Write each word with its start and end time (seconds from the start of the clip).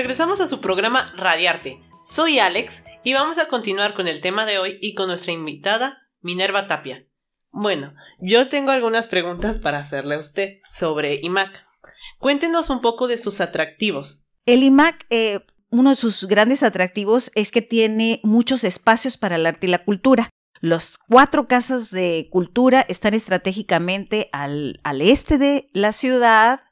Regresamos 0.00 0.40
a 0.40 0.48
su 0.48 0.62
programa 0.62 1.04
Radiarte. 1.14 1.82
Soy 2.02 2.38
Alex 2.38 2.84
y 3.04 3.12
vamos 3.12 3.36
a 3.36 3.48
continuar 3.48 3.92
con 3.92 4.08
el 4.08 4.22
tema 4.22 4.46
de 4.46 4.58
hoy 4.58 4.78
y 4.80 4.94
con 4.94 5.08
nuestra 5.08 5.32
invitada 5.32 5.98
Minerva 6.22 6.66
Tapia. 6.66 7.04
Bueno, 7.50 7.92
yo 8.18 8.48
tengo 8.48 8.70
algunas 8.70 9.08
preguntas 9.08 9.58
para 9.58 9.78
hacerle 9.78 10.14
a 10.14 10.18
usted 10.18 10.60
sobre 10.70 11.20
IMAC. 11.22 11.66
Cuéntenos 12.18 12.70
un 12.70 12.80
poco 12.80 13.08
de 13.08 13.18
sus 13.18 13.42
atractivos. 13.42 14.24
El 14.46 14.62
IMAC, 14.62 15.04
eh, 15.10 15.40
uno 15.68 15.90
de 15.90 15.96
sus 15.96 16.24
grandes 16.24 16.62
atractivos 16.62 17.30
es 17.34 17.50
que 17.50 17.60
tiene 17.60 18.20
muchos 18.24 18.64
espacios 18.64 19.18
para 19.18 19.36
el 19.36 19.44
arte 19.44 19.66
y 19.66 19.70
la 19.70 19.84
cultura. 19.84 20.30
Las 20.62 20.96
cuatro 20.96 21.46
casas 21.46 21.90
de 21.90 22.30
cultura 22.32 22.80
están 22.88 23.12
estratégicamente 23.12 24.30
al, 24.32 24.80
al 24.82 25.02
este 25.02 25.36
de 25.36 25.68
la 25.74 25.92
ciudad, 25.92 26.62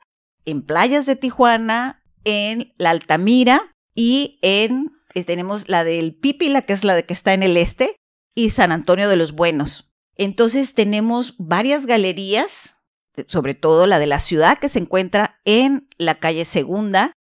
en 0.47 0.63
playas 0.63 1.05
de 1.05 1.17
Tijuana, 1.17 1.99
en 2.25 2.73
la 2.79 2.91
Altamira 2.91 3.73
y 3.95 4.39
en 4.43 4.93
tenemos 5.25 5.69
la 5.69 5.85
del 5.85 6.15
Pípila, 6.15 6.63
que 6.63 6.73
es 6.73 6.85
la 6.85 6.95
de 6.95 7.05
que 7.05 7.15
está 7.15 7.35
en 7.35 7.43
el 7.43 7.57
este, 7.57 7.97
y 8.35 8.51
San 8.51 8.73
Antonio 8.73 9.09
de 9.09 9.17
los 9.17 9.33
Buenos. 9.33 9.91
Entonces 10.17 10.75
tenemos 10.75 11.35
varias 11.39 11.87
galerías, 11.87 12.79
sobre 13.27 13.55
todo 13.55 13.87
la 13.87 13.99
de 13.99 14.07
la 14.07 14.21
ciudad 14.21 14.59
que 14.59 14.69
se 14.69 14.79
encuentra 14.79 15.41
en 15.45 15.89
la 15.99 16.17
calle 16.17 16.45
Segunda. 16.45 17.13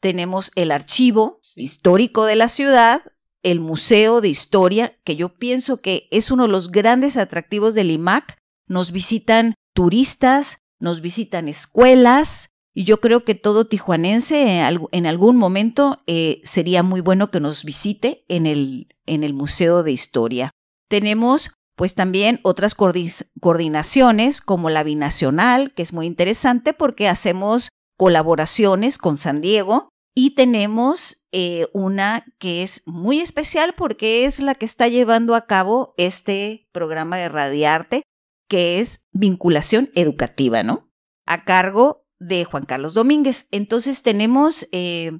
Tenemos 0.00 0.52
el 0.54 0.70
archivo 0.70 1.40
histórico 1.56 2.24
de 2.24 2.36
la 2.36 2.48
ciudad, 2.48 3.02
el 3.42 3.60
Museo 3.60 4.20
de 4.20 4.28
Historia, 4.28 4.98
que 5.04 5.16
yo 5.16 5.34
pienso 5.34 5.80
que 5.80 6.08
es 6.10 6.30
uno 6.30 6.44
de 6.44 6.50
los 6.50 6.70
grandes 6.70 7.16
atractivos 7.16 7.74
del 7.74 7.90
IMAC. 7.90 8.38
Nos 8.66 8.92
visitan 8.92 9.54
turistas, 9.74 10.58
nos 10.78 11.00
visitan 11.00 11.48
escuelas, 11.48 12.50
y 12.74 12.84
yo 12.84 13.00
creo 13.00 13.24
que 13.24 13.34
todo 13.34 13.66
tijuanense 13.66 14.60
en 14.92 15.06
algún 15.06 15.36
momento 15.36 16.02
eh, 16.06 16.40
sería 16.44 16.82
muy 16.82 17.00
bueno 17.00 17.30
que 17.30 17.40
nos 17.40 17.64
visite 17.64 18.24
en 18.28 18.46
el, 18.46 18.88
en 19.06 19.24
el 19.24 19.34
Museo 19.34 19.82
de 19.82 19.92
Historia. 19.92 20.50
Tenemos 20.88 21.52
pues 21.76 21.94
también 21.94 22.40
otras 22.42 22.74
coordinaciones 22.74 24.40
como 24.40 24.70
la 24.70 24.82
binacional, 24.82 25.72
que 25.74 25.82
es 25.82 25.92
muy 25.92 26.06
interesante 26.06 26.74
porque 26.74 27.08
hacemos 27.08 27.70
colaboraciones 27.96 28.98
con 28.98 29.18
San 29.18 29.40
Diego 29.40 29.88
y 30.14 30.34
tenemos 30.34 31.26
eh, 31.32 31.68
una 31.72 32.26
que 32.38 32.62
es 32.62 32.82
muy 32.86 33.20
especial 33.20 33.74
porque 33.76 34.26
es 34.26 34.40
la 34.40 34.54
que 34.54 34.66
está 34.66 34.88
llevando 34.88 35.34
a 35.34 35.46
cabo 35.46 35.94
este 35.96 36.68
programa 36.72 37.16
de 37.16 37.28
Radiarte, 37.28 38.02
que 38.48 38.80
es 38.80 39.06
vinculación 39.12 39.90
educativa, 39.94 40.62
¿no? 40.62 40.90
A 41.26 41.44
cargo 41.44 42.01
de 42.26 42.44
Juan 42.44 42.64
Carlos 42.64 42.94
Domínguez. 42.94 43.48
Entonces 43.50 44.02
tenemos 44.02 44.68
eh, 44.72 45.12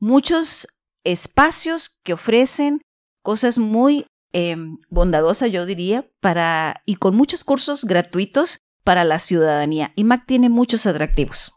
muchos 0.00 0.68
espacios 1.04 2.00
que 2.02 2.14
ofrecen 2.14 2.80
cosas 3.22 3.58
muy 3.58 4.06
eh, 4.32 4.56
bondadosas, 4.88 5.50
yo 5.50 5.66
diría, 5.66 6.08
para 6.20 6.82
y 6.86 6.96
con 6.96 7.14
muchos 7.14 7.44
cursos 7.44 7.84
gratuitos 7.84 8.58
para 8.82 9.04
la 9.04 9.18
ciudadanía. 9.18 9.92
IMAC 9.96 10.26
tiene 10.26 10.48
muchos 10.48 10.86
atractivos. 10.86 11.52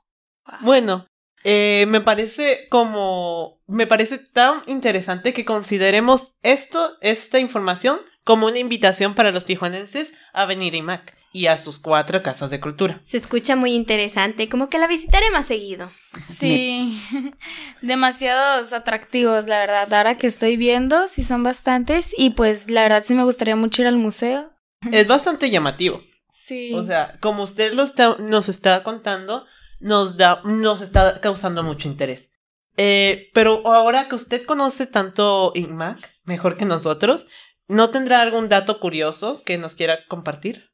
Bueno, 0.61 1.07
eh, 1.44 1.85
me 1.89 2.01
parece 2.01 2.67
como 2.69 3.59
me 3.67 3.85
parece 3.85 4.17
tan 4.17 4.61
interesante 4.66 5.33
que 5.33 5.44
consideremos 5.44 6.33
esto, 6.41 6.97
esta 7.01 7.39
información, 7.39 8.00
como 8.23 8.47
una 8.47 8.59
invitación 8.59 9.13
para 9.13 9.31
los 9.31 9.45
tijuanenses 9.45 10.13
a 10.33 10.45
venir 10.45 10.73
a 10.73 10.77
IMAC 10.77 11.16
y 11.31 11.47
a 11.47 11.57
sus 11.57 11.79
cuatro 11.79 12.23
casas 12.23 12.49
de 12.49 12.59
cultura. 12.59 12.99
Se 13.03 13.17
escucha 13.17 13.55
muy 13.55 13.73
interesante, 13.73 14.49
como 14.49 14.69
que 14.69 14.79
la 14.79 14.88
visitaré 14.88 15.29
más 15.31 15.45
seguido. 15.47 15.91
Sí, 16.25 16.99
demasiados 17.81 18.73
atractivos, 18.73 19.47
la 19.47 19.59
verdad. 19.59 19.93
Ahora 19.93 20.15
que 20.15 20.27
estoy 20.27 20.57
viendo, 20.57 21.07
sí 21.07 21.23
son 21.23 21.43
bastantes. 21.43 22.13
Y 22.17 22.31
pues 22.31 22.69
la 22.71 22.83
verdad 22.83 23.03
sí 23.03 23.13
me 23.13 23.23
gustaría 23.23 23.55
mucho 23.55 23.81
ir 23.81 23.88
al 23.88 23.97
museo. 23.97 24.51
Es 24.91 25.07
bastante 25.07 25.49
llamativo. 25.49 26.01
Sí. 26.29 26.73
O 26.73 26.83
sea, 26.83 27.17
como 27.19 27.44
usted 27.44 27.73
lo 27.73 27.83
está, 27.83 28.15
nos 28.19 28.49
está 28.49 28.81
contando, 28.83 29.45
nos, 29.79 30.17
da, 30.17 30.41
nos 30.44 30.81
está 30.81 31.19
causando 31.19 31.61
mucho 31.61 31.88
interés. 31.88 32.31
Eh, 32.77 33.29
pero 33.33 33.67
ahora 33.67 34.07
que 34.07 34.15
usted 34.15 34.45
conoce 34.45 34.85
tanto 34.85 35.51
IMAC, 35.55 35.97
mejor 36.23 36.57
que 36.57 36.65
nosotros, 36.65 37.25
¿no 37.67 37.89
tendrá 37.89 38.21
algún 38.21 38.49
dato 38.49 38.79
curioso 38.79 39.41
que 39.44 39.57
nos 39.57 39.73
quiera 39.73 40.05
compartir? 40.07 40.66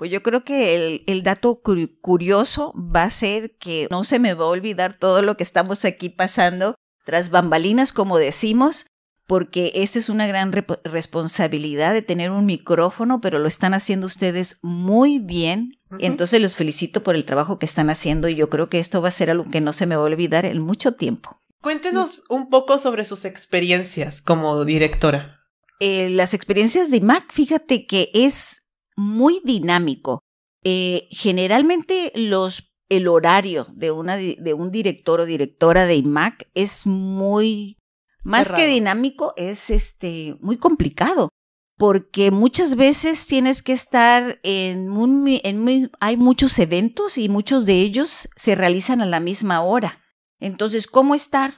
Pues 0.00 0.10
yo 0.10 0.22
creo 0.22 0.44
que 0.44 0.74
el, 0.74 1.04
el, 1.06 1.22
dato 1.22 1.60
curioso 1.60 2.72
va 2.74 3.02
a 3.02 3.10
ser 3.10 3.58
que 3.58 3.86
no 3.90 4.02
se 4.02 4.18
me 4.18 4.32
va 4.32 4.46
a 4.46 4.48
olvidar 4.48 4.96
todo 4.98 5.20
lo 5.20 5.36
que 5.36 5.42
estamos 5.42 5.84
aquí 5.84 6.08
pasando 6.08 6.74
tras 7.04 7.28
bambalinas, 7.28 7.92
como 7.92 8.16
decimos, 8.16 8.86
porque 9.26 9.72
esta 9.74 9.98
es 9.98 10.08
una 10.08 10.26
gran 10.26 10.52
responsabilidad 10.84 11.92
de 11.92 12.00
tener 12.00 12.30
un 12.30 12.46
micrófono, 12.46 13.20
pero 13.20 13.38
lo 13.40 13.46
están 13.46 13.74
haciendo 13.74 14.06
ustedes 14.06 14.58
muy 14.62 15.18
bien. 15.18 15.78
Uh 15.90 15.96
-huh. 15.96 15.98
Entonces 16.00 16.40
los 16.40 16.56
felicito 16.56 17.02
por 17.02 17.14
el 17.14 17.26
trabajo 17.26 17.58
que 17.58 17.66
están 17.66 17.90
haciendo 17.90 18.26
y 18.30 18.36
yo 18.36 18.48
creo 18.48 18.70
que 18.70 18.80
esto 18.80 19.02
va 19.02 19.08
a 19.08 19.10
ser 19.10 19.28
algo 19.28 19.50
que 19.50 19.60
no 19.60 19.74
se 19.74 19.84
me 19.84 19.96
va 19.96 20.02
a 20.04 20.06
olvidar 20.06 20.46
en 20.46 20.60
mucho 20.62 20.94
tiempo. 20.94 21.38
Cuéntenos 21.60 22.22
un 22.30 22.48
poco 22.48 22.78
sobre 22.78 23.04
sus 23.04 23.26
experiencias 23.26 24.22
como 24.22 24.64
directora. 24.64 25.42
Eh, 25.78 26.08
las 26.08 26.32
experiencias 26.32 26.90
de 26.90 26.96
IMAC, 26.96 27.30
fíjate 27.30 27.86
que 27.86 28.10
es 28.14 28.59
muy 29.00 29.40
dinámico. 29.44 30.20
Eh, 30.62 31.08
generalmente 31.10 32.12
los, 32.14 32.74
el 32.90 33.08
horario 33.08 33.66
de, 33.72 33.90
una, 33.90 34.16
de 34.16 34.54
un 34.54 34.70
director 34.70 35.20
o 35.20 35.24
directora 35.24 35.86
de 35.86 35.96
IMAC 35.96 36.48
es 36.54 36.86
muy, 36.86 37.78
más 38.22 38.48
Cerrado. 38.48 38.62
que 38.64 38.70
dinámico, 38.70 39.32
es 39.36 39.70
este, 39.70 40.36
muy 40.40 40.58
complicado. 40.58 41.30
Porque 41.78 42.30
muchas 42.30 42.76
veces 42.76 43.26
tienes 43.26 43.62
que 43.62 43.72
estar 43.72 44.38
en, 44.42 44.90
un, 44.90 45.26
en 45.26 45.90
hay 45.98 46.18
muchos 46.18 46.58
eventos 46.58 47.16
y 47.16 47.30
muchos 47.30 47.64
de 47.64 47.80
ellos 47.80 48.28
se 48.36 48.54
realizan 48.54 49.00
a 49.00 49.06
la 49.06 49.18
misma 49.18 49.62
hora. 49.62 49.98
Entonces, 50.40 50.86
¿cómo 50.86 51.14
estar 51.14 51.54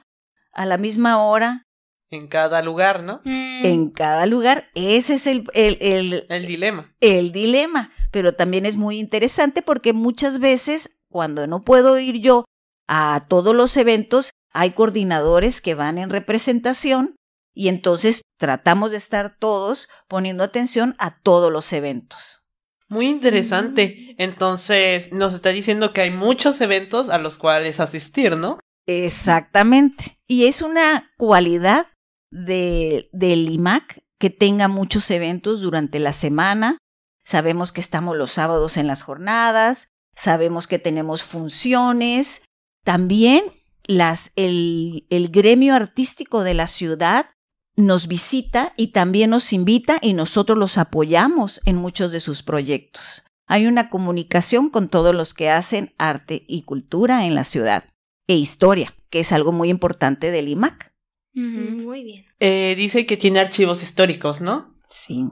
a 0.53 0.65
la 0.65 0.77
misma 0.77 1.21
hora 1.21 1.62
en 2.13 2.27
cada 2.27 2.61
lugar, 2.61 3.03
¿no? 3.03 3.17
Mm. 3.23 3.65
En 3.65 3.89
cada 3.89 4.25
lugar. 4.25 4.69
Ese 4.75 5.15
es 5.15 5.27
el, 5.27 5.45
el, 5.53 5.77
el, 5.81 6.25
el, 6.29 6.45
dilema. 6.45 6.95
El 7.01 7.31
dilema. 7.31 7.91
Pero 8.11 8.33
también 8.35 8.65
es 8.65 8.77
muy 8.77 8.99
interesante 8.99 9.61
porque 9.61 9.93
muchas 9.93 10.39
veces, 10.39 10.97
cuando 11.09 11.47
no 11.47 11.63
puedo 11.63 11.97
ir 11.99 12.21
yo 12.21 12.45
a 12.87 13.25
todos 13.27 13.55
los 13.55 13.75
eventos, 13.77 14.31
hay 14.51 14.71
coordinadores 14.71 15.61
que 15.61 15.75
van 15.75 15.97
en 15.97 16.09
representación 16.09 17.15
y 17.53 17.67
entonces 17.67 18.21
tratamos 18.37 18.91
de 18.91 18.97
estar 18.97 19.37
todos 19.37 19.89
poniendo 20.07 20.43
atención 20.43 20.95
a 20.99 21.19
todos 21.19 21.51
los 21.51 21.71
eventos. 21.73 22.47
Muy 22.89 23.07
interesante. 23.07 24.15
Entonces, 24.17 25.11
nos 25.11 25.33
está 25.33 25.49
diciendo 25.49 25.93
que 25.93 26.01
hay 26.01 26.11
muchos 26.11 26.61
eventos 26.61 27.09
a 27.09 27.17
los 27.17 27.37
cuales 27.37 27.79
asistir, 27.79 28.37
¿no? 28.37 28.59
Exactamente. 28.85 30.19
Y 30.27 30.45
es 30.45 30.61
una 30.61 31.11
cualidad 31.17 31.87
de, 32.33 33.09
del 33.13 33.49
IMAC 33.49 34.03
que 34.17 34.29
tenga 34.29 34.67
muchos 34.67 35.09
eventos 35.11 35.61
durante 35.61 35.99
la 35.99 36.13
semana. 36.13 36.77
Sabemos 37.23 37.71
que 37.71 37.81
estamos 37.81 38.17
los 38.17 38.31
sábados 38.31 38.77
en 38.77 38.87
las 38.87 39.03
jornadas, 39.03 39.89
sabemos 40.15 40.67
que 40.67 40.79
tenemos 40.79 41.23
funciones. 41.23 42.43
También 42.83 43.43
las, 43.85 44.31
el, 44.35 45.05
el 45.09 45.29
gremio 45.29 45.75
artístico 45.75 46.43
de 46.43 46.53
la 46.53 46.67
ciudad 46.67 47.27
nos 47.75 48.07
visita 48.07 48.73
y 48.77 48.87
también 48.87 49.29
nos 49.29 49.53
invita 49.53 49.97
y 50.01 50.13
nosotros 50.13 50.57
los 50.57 50.77
apoyamos 50.77 51.61
en 51.65 51.75
muchos 51.75 52.11
de 52.11 52.19
sus 52.19 52.43
proyectos. 52.43 53.23
Hay 53.47 53.67
una 53.67 53.89
comunicación 53.89 54.69
con 54.69 54.89
todos 54.89 55.13
los 55.13 55.33
que 55.33 55.49
hacen 55.49 55.93
arte 55.97 56.45
y 56.47 56.63
cultura 56.63 57.25
en 57.25 57.35
la 57.35 57.43
ciudad 57.43 57.85
e 58.27 58.35
historia, 58.35 58.95
que 59.09 59.19
es 59.19 59.31
algo 59.31 59.51
muy 59.51 59.69
importante 59.69 60.31
del 60.31 60.47
IMAC. 60.47 60.92
Uh 61.35 61.39
-huh. 61.39 61.83
Muy 61.83 62.03
bien. 62.03 62.25
Eh, 62.39 62.75
dice 62.77 63.05
que 63.05 63.17
tiene 63.17 63.39
archivos 63.39 63.83
históricos, 63.83 64.41
¿no? 64.41 64.75
Sí. 64.87 65.25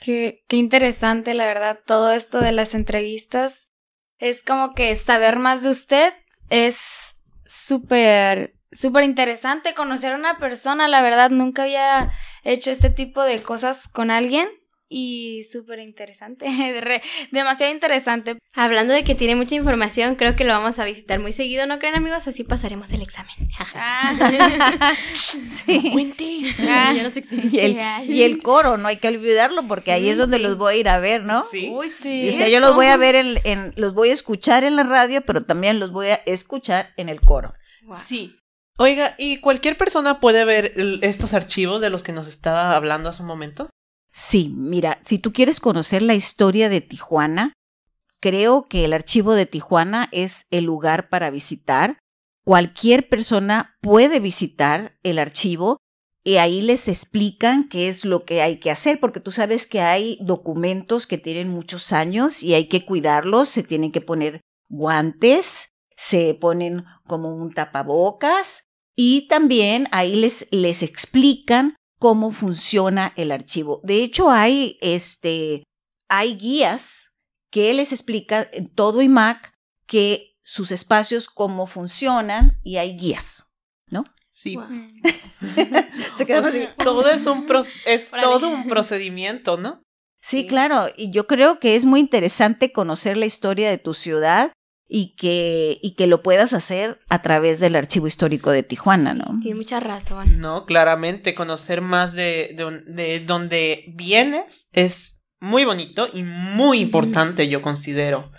Qué, 0.00 0.44
qué 0.48 0.56
interesante, 0.56 1.34
la 1.34 1.46
verdad, 1.46 1.80
todo 1.86 2.12
esto 2.12 2.40
de 2.40 2.52
las 2.52 2.74
entrevistas. 2.74 3.70
Es 4.18 4.42
como 4.42 4.74
que 4.74 4.94
saber 4.94 5.38
más 5.38 5.62
de 5.62 5.70
usted 5.70 6.12
es 6.48 7.16
súper 7.44 8.54
súper 8.72 9.04
interesante 9.04 9.74
conocer 9.74 10.12
a 10.12 10.16
una 10.16 10.38
persona, 10.38 10.88
la 10.88 11.02
verdad, 11.02 11.30
nunca 11.30 11.64
había 11.64 12.10
hecho 12.42 12.70
este 12.70 12.90
tipo 12.90 13.22
de 13.22 13.42
cosas 13.42 13.86
con 13.86 14.10
alguien 14.10 14.48
y 14.94 15.42
súper 15.44 15.78
interesante, 15.78 16.46
demasiado 17.30 17.72
interesante. 17.72 18.38
Hablando 18.54 18.92
de 18.92 19.02
que 19.04 19.14
tiene 19.14 19.34
mucha 19.34 19.54
información, 19.54 20.14
creo 20.16 20.36
que 20.36 20.44
lo 20.44 20.52
vamos 20.52 20.78
a 20.78 20.84
visitar 20.84 21.18
muy 21.18 21.32
seguido, 21.32 21.66
¿no 21.66 21.78
creen 21.78 21.94
amigos? 21.96 22.26
Así 22.28 22.44
pasaremos 22.44 22.90
el 22.92 23.00
examen. 23.02 23.34
Ah. 23.74 24.92
Sí. 25.14 26.54
Ah. 26.68 26.92
Yo 26.96 27.02
no 27.02 27.10
sé 27.10 27.22
Y 27.30 27.58
el, 27.58 28.10
y 28.10 28.22
el 28.22 28.42
coro, 28.42 28.76
no 28.76 28.88
hay 28.88 28.96
que 28.98 29.08
olvidarlo 29.08 29.66
porque 29.66 29.92
ahí 29.92 30.08
es 30.08 30.18
donde 30.18 30.36
Sí. 30.36 30.42
los 30.42 30.56
voy 30.58 30.74
a 30.74 30.76
ir 30.78 30.88
a 30.88 30.98
ver, 30.98 31.22
¿no? 31.22 31.44
Sí. 31.50 31.70
Uy, 31.72 31.86
Y, 31.88 31.90
sí. 31.90 32.30
o 32.30 32.36
sea, 32.36 32.48
yo 32.48 32.60
los 32.60 32.74
voy 32.74 32.86
a 32.86 32.96
ver 32.96 33.14
en, 33.14 33.38
en- 33.44 33.72
los 33.76 33.94
voy 33.94 34.10
a 34.10 34.14
escuchar 34.14 34.64
en 34.64 34.76
la 34.76 34.82
radio, 34.84 35.22
pero 35.22 35.44
también 35.44 35.78
los 35.80 35.92
voy 35.92 36.08
a 36.08 36.20
escuchar 36.26 36.90
en 36.96 37.08
el 37.08 37.20
coro. 37.20 37.52
Sí. 38.06 38.36
Oiga, 38.78 39.14
¿y 39.18 39.38
cualquier 39.38 39.76
persona 39.76 40.18
puede 40.20 40.44
ver 40.44 40.72
el- 40.76 41.00
estos 41.02 41.34
archivos 41.34 41.80
de 41.80 41.90
los 41.90 42.02
que 42.02 42.12
nos 42.12 42.26
estaba 42.26 42.74
hablando 42.74 43.08
hace 43.10 43.22
un 43.22 43.28
momento? 43.28 43.68
Sí, 44.12 44.52
mira, 44.54 45.00
si 45.02 45.18
tú 45.18 45.32
quieres 45.32 45.58
conocer 45.58 46.02
la 46.02 46.14
historia 46.14 46.68
de 46.68 46.82
Tijuana, 46.82 47.54
creo 48.20 48.66
que 48.68 48.84
el 48.84 48.92
archivo 48.92 49.34
de 49.34 49.46
Tijuana 49.46 50.08
es 50.12 50.46
el 50.50 50.64
lugar 50.64 51.08
para 51.08 51.30
visitar. 51.30 51.98
Cualquier 52.44 53.08
persona 53.08 53.76
puede 53.80 54.20
visitar 54.20 54.98
el 55.02 55.18
archivo 55.18 55.78
y 56.24 56.36
ahí 56.36 56.60
les 56.60 56.88
explican 56.88 57.68
qué 57.68 57.88
es 57.88 58.04
lo 58.04 58.24
que 58.24 58.42
hay 58.42 58.58
que 58.60 58.70
hacer, 58.70 59.00
porque 59.00 59.20
tú 59.20 59.32
sabes 59.32 59.66
que 59.66 59.80
hay 59.80 60.18
documentos 60.20 61.06
que 61.06 61.18
tienen 61.18 61.48
muchos 61.48 61.92
años 61.92 62.42
y 62.42 62.54
hay 62.54 62.68
que 62.68 62.84
cuidarlos, 62.84 63.48
se 63.48 63.62
tienen 63.62 63.92
que 63.92 64.02
poner 64.02 64.40
guantes, 64.68 65.68
se 65.96 66.34
ponen 66.34 66.84
como 67.06 67.34
un 67.34 67.52
tapabocas 67.52 68.64
y 68.94 69.26
también 69.28 69.88
ahí 69.90 70.16
les, 70.16 70.48
les 70.50 70.82
explican 70.82 71.76
cómo 72.02 72.32
funciona 72.32 73.12
el 73.14 73.30
archivo. 73.30 73.80
De 73.84 74.02
hecho, 74.02 74.28
hay, 74.28 74.76
este, 74.80 75.62
hay 76.08 76.34
guías 76.36 77.12
que 77.48 77.72
les 77.74 77.92
explican 77.92 78.48
en 78.52 78.66
todo 78.68 79.02
IMAC 79.02 79.52
que 79.86 80.34
sus 80.42 80.72
espacios 80.72 81.28
cómo 81.28 81.68
funcionan 81.68 82.58
y 82.64 82.78
hay 82.78 82.96
guías. 82.96 83.44
Sí. 84.34 84.56
Wow. 84.56 84.64
Mm. 84.68 84.88
Se 86.14 86.26
quedan 86.26 86.46
así. 86.46 86.66
Todo 86.82 87.08
es 87.08 87.24
un 87.26 87.46
pro- 87.46 87.66
es 87.86 88.10
todo 88.10 88.48
un 88.48 88.66
procedimiento, 88.66 89.56
¿no? 89.58 89.82
Sí, 90.20 90.48
claro, 90.48 90.86
y 90.96 91.12
yo 91.12 91.28
creo 91.28 91.60
que 91.60 91.76
es 91.76 91.84
muy 91.84 92.00
interesante 92.00 92.72
conocer 92.72 93.16
la 93.16 93.26
historia 93.26 93.68
de 93.70 93.78
tu 93.78 93.92
ciudad 93.94 94.50
y 94.94 95.14
que, 95.16 95.78
y 95.80 95.94
que 95.94 96.06
lo 96.06 96.22
puedas 96.22 96.52
hacer 96.52 97.00
a 97.08 97.22
través 97.22 97.60
del 97.60 97.76
Archivo 97.76 98.06
Histórico 98.06 98.50
de 98.50 98.62
Tijuana, 98.62 99.14
¿no? 99.14 99.40
Tiene 99.40 99.56
mucha 99.56 99.80
razón. 99.80 100.38
No, 100.38 100.66
claramente 100.66 101.34
conocer 101.34 101.80
más 101.80 102.12
de, 102.12 102.54
de, 102.86 103.20
donde 103.20 103.86
vienes 103.88 104.68
es 104.74 105.26
muy 105.40 105.64
bonito 105.64 106.10
y 106.12 106.24
muy 106.24 106.80
importante, 106.80 107.48
yo 107.48 107.62
considero. 107.62 108.32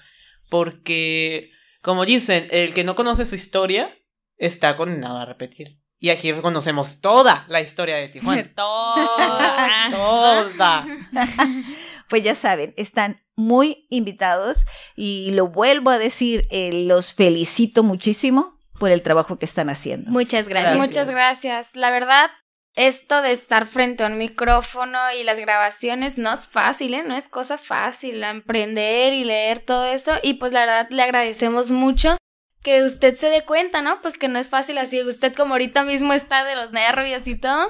Porque, 0.52 1.50
como 1.82 2.06
dicen, 2.06 2.48
el 2.52 2.72
que 2.72 2.84
no 2.84 2.94
conoce 2.96 3.26
su 3.26 3.34
historia 3.34 3.90
está 4.38 4.78
condenado 4.78 5.18
a 5.18 5.26
repetir. 5.26 5.82
Y 5.98 6.12
aquí 6.12 6.32
conocemos 6.34 7.02
toda 7.02 7.46
la 7.48 7.62
historia 7.62 7.96
de 7.96 8.10
Tijuana. 8.10 8.44
Toda. 8.56 9.90
toda. 9.90 10.88
Pues 12.10 12.24
ya 12.24 12.36
saben, 12.36 12.76
están 12.78 13.23
muy 13.36 13.88
invitados 13.90 14.66
y 14.96 15.32
lo 15.32 15.48
vuelvo 15.48 15.90
a 15.90 15.98
decir, 15.98 16.48
eh, 16.52 16.86
los 16.86 17.14
felicito 17.14 17.84
muchísimo 17.84 18.60
por 18.80 18.92
el 18.92 19.02
trabajo 19.02 19.40
que 19.40 19.46
están 19.46 19.70
haciendo. 19.70 20.12
Muchas 20.12 20.48
gracias. 20.48 20.76
Gracias. 20.76 20.88
Muchas 20.88 21.10
gracias. 21.10 21.76
La 21.76 21.90
verdad, 21.92 22.30
esto 22.76 23.22
de 23.22 23.32
estar 23.32 23.68
frente 23.68 24.04
a 24.04 24.08
un 24.08 24.18
micrófono 24.18 24.98
y 25.18 25.24
las 25.24 25.40
grabaciones 25.40 26.18
no 26.18 26.34
es 26.34 26.48
fácil, 26.48 26.94
¿eh? 26.96 27.04
No 27.04 27.16
es 27.16 27.30
cosa 27.30 27.58
fácil 27.58 28.24
aprender 28.24 29.14
y 29.14 29.24
leer 29.24 29.60
todo 29.60 29.86
eso. 29.86 30.14
Y 30.24 30.36
pues 30.36 30.54
la 30.54 30.62
verdad 30.62 30.88
le 30.90 31.04
agradecemos 31.04 31.70
mucho 31.70 32.18
que 32.64 32.84
usted 32.84 33.14
se 33.16 33.30
dé 33.30 33.44
cuenta, 33.46 33.82
¿no? 33.82 34.02
Pues 34.02 34.18
que 34.18 34.28
no 34.28 34.40
es 34.40 34.50
fácil 34.50 34.78
así. 34.78 35.04
Usted 35.04 35.34
como 35.36 35.54
ahorita 35.54 35.84
mismo 35.84 36.14
está 36.14 36.44
de 36.44 36.56
los 36.56 36.72
nervios 36.72 37.28
y 37.28 37.36
todo. 37.36 37.70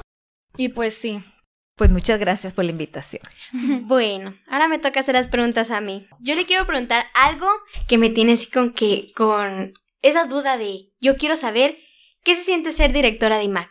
Y 0.56 0.70
pues 0.70 0.94
sí. 0.94 1.22
Pues 1.76 1.90
muchas 1.90 2.20
gracias 2.20 2.52
por 2.52 2.64
la 2.64 2.70
invitación. 2.70 3.22
Bueno, 3.82 4.34
ahora 4.48 4.68
me 4.68 4.78
toca 4.78 5.00
hacer 5.00 5.14
las 5.14 5.28
preguntas 5.28 5.70
a 5.70 5.80
mí. 5.80 6.06
Yo 6.20 6.34
le 6.34 6.46
quiero 6.46 6.66
preguntar 6.66 7.06
algo 7.14 7.46
que 7.88 7.98
me 7.98 8.10
tiene 8.10 8.34
así 8.34 8.50
con 8.50 8.72
que, 8.72 9.12
con 9.14 9.74
esa 10.02 10.26
duda 10.26 10.56
de, 10.56 10.92
yo 11.00 11.16
quiero 11.16 11.36
saber 11.36 11.76
qué 12.22 12.34
se 12.36 12.44
siente 12.44 12.72
ser 12.72 12.92
directora 12.92 13.38
de 13.38 13.44
IMAC. 13.44 13.70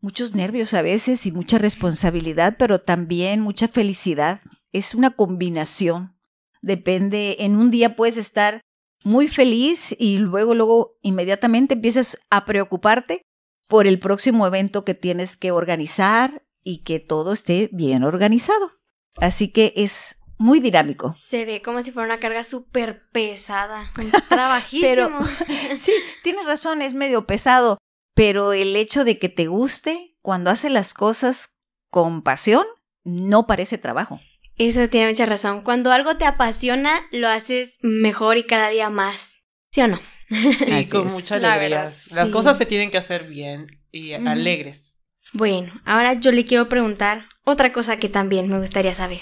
Muchos 0.00 0.34
nervios 0.34 0.74
a 0.74 0.82
veces 0.82 1.26
y 1.26 1.32
mucha 1.32 1.58
responsabilidad, 1.58 2.56
pero 2.58 2.80
también 2.80 3.40
mucha 3.40 3.68
felicidad. 3.68 4.40
Es 4.72 4.94
una 4.94 5.10
combinación. 5.10 6.16
Depende, 6.60 7.36
en 7.40 7.56
un 7.56 7.70
día 7.70 7.94
puedes 7.96 8.16
estar 8.16 8.60
muy 9.04 9.28
feliz 9.28 9.94
y 9.98 10.18
luego, 10.18 10.54
luego, 10.54 10.96
inmediatamente 11.02 11.74
empiezas 11.74 12.18
a 12.30 12.44
preocuparte 12.44 13.22
por 13.68 13.86
el 13.86 13.98
próximo 13.98 14.46
evento 14.46 14.84
que 14.84 14.94
tienes 14.94 15.36
que 15.36 15.50
organizar 15.50 16.42
y 16.64 16.82
que 16.84 17.00
todo 17.00 17.32
esté 17.32 17.68
bien 17.72 18.04
organizado. 18.04 18.72
Así 19.18 19.52
que 19.52 19.72
es 19.76 20.18
muy 20.38 20.60
dinámico. 20.60 21.12
Se 21.12 21.44
ve 21.44 21.62
como 21.62 21.82
si 21.82 21.92
fuera 21.92 22.06
una 22.06 22.20
carga 22.20 22.44
súper 22.44 23.08
pesada, 23.12 23.90
trabajísimo. 24.28 24.82
Pero- 24.88 25.18
Sí, 25.76 25.92
tienes 26.22 26.46
razón, 26.46 26.82
es 26.82 26.94
medio 26.94 27.26
pesado, 27.26 27.78
pero 28.14 28.52
el 28.52 28.74
hecho 28.76 29.04
de 29.04 29.18
que 29.18 29.28
te 29.28 29.46
guste 29.46 30.16
cuando 30.22 30.50
haces 30.50 30.70
las 30.70 30.94
cosas 30.94 31.60
con 31.90 32.22
pasión 32.22 32.64
no 33.04 33.46
parece 33.46 33.78
trabajo. 33.78 34.20
Eso 34.56 34.88
tiene 34.88 35.10
mucha 35.10 35.26
razón. 35.26 35.62
Cuando 35.62 35.90
algo 35.92 36.16
te 36.16 36.24
apasiona, 36.26 37.02
lo 37.10 37.26
haces 37.28 37.74
mejor 37.80 38.36
y 38.36 38.46
cada 38.46 38.68
día 38.68 38.90
más. 38.90 39.28
¿Sí 39.72 39.80
o 39.80 39.88
no? 39.88 39.98
Sí, 40.28 40.70
Así 40.72 40.88
con 40.88 41.06
es. 41.06 41.12
mucha 41.12 41.38
La 41.38 41.54
alegría. 41.54 41.82
verdad, 41.84 41.94
Las 42.12 42.26
sí. 42.26 42.30
cosas 42.32 42.58
se 42.58 42.66
tienen 42.66 42.90
que 42.90 42.98
hacer 42.98 43.26
bien 43.26 43.66
y 43.90 44.12
alegres. 44.12 44.91
Bueno, 45.32 45.72
ahora 45.84 46.14
yo 46.14 46.30
le 46.32 46.44
quiero 46.44 46.68
preguntar 46.68 47.26
otra 47.44 47.72
cosa 47.72 47.96
que 47.96 48.08
también 48.08 48.48
me 48.48 48.58
gustaría 48.58 48.94
saber. 48.94 49.20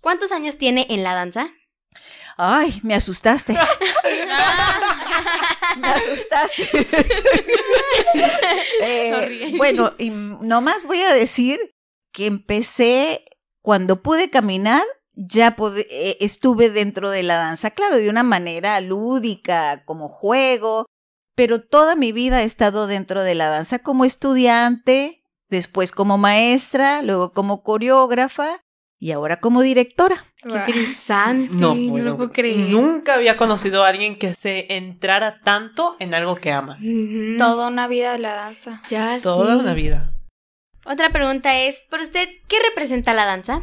¿Cuántos 0.00 0.30
años 0.32 0.58
tiene 0.58 0.86
en 0.90 1.02
la 1.02 1.14
danza? 1.14 1.48
Ay, 2.36 2.78
me 2.82 2.94
asustaste. 2.94 3.54
me 5.78 5.88
asustaste. 5.88 6.68
Eh, 8.80 9.54
bueno, 9.56 9.92
y 9.98 10.10
nomás 10.10 10.84
voy 10.84 11.00
a 11.02 11.12
decir 11.12 11.58
que 12.12 12.26
empecé 12.26 13.22
cuando 13.60 14.02
pude 14.02 14.30
caminar, 14.30 14.82
ya 15.14 15.56
pude- 15.56 15.86
eh, 15.90 16.16
estuve 16.20 16.70
dentro 16.70 17.10
de 17.10 17.22
la 17.22 17.36
danza, 17.36 17.70
claro, 17.70 17.96
de 17.96 18.08
una 18.08 18.22
manera 18.22 18.80
lúdica, 18.80 19.82
como 19.84 20.08
juego, 20.08 20.86
pero 21.34 21.60
toda 21.62 21.96
mi 21.96 22.12
vida 22.12 22.42
he 22.42 22.44
estado 22.44 22.86
dentro 22.86 23.22
de 23.22 23.34
la 23.34 23.48
danza 23.48 23.78
como 23.80 24.04
estudiante, 24.04 25.16
después 25.48 25.92
como 25.92 26.18
maestra, 26.18 27.02
luego 27.02 27.32
como 27.32 27.62
coreógrafa 27.62 28.60
y 29.00 29.12
ahora 29.12 29.38
como 29.40 29.62
directora. 29.62 30.24
Qué 30.42 30.48
interesante. 30.50 31.52
No, 31.54 31.74
No, 31.74 31.90
puedo- 31.92 32.04
lo 32.04 32.16
puedo 32.16 32.32
creer. 32.32 32.56
Nunca 32.70 33.14
había 33.14 33.36
conocido 33.36 33.84
a 33.84 33.88
alguien 33.88 34.18
que 34.18 34.34
se 34.34 34.74
entrara 34.76 35.40
tanto 35.40 35.96
en 36.00 36.14
algo 36.14 36.34
que 36.36 36.52
ama. 36.52 36.78
Toda 37.38 37.68
una 37.68 37.86
vida 37.88 38.12
de 38.12 38.18
la 38.18 38.34
danza. 38.34 38.82
Ya 38.88 39.20
Toda 39.20 39.54
sí. 39.54 39.60
una 39.60 39.74
vida. 39.74 40.12
Otra 40.84 41.10
pregunta 41.10 41.58
es, 41.58 41.84
¿por 41.90 42.00
usted 42.00 42.28
qué 42.48 42.56
representa 42.68 43.14
la 43.14 43.24
danza? 43.26 43.62